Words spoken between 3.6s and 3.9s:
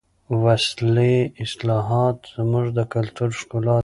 ده.